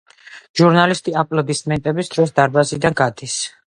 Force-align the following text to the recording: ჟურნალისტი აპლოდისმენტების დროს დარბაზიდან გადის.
ჟურნალისტი 0.61 1.15
აპლოდისმენტების 1.25 2.13
დროს 2.17 2.37
დარბაზიდან 2.43 3.03
გადის. 3.07 3.43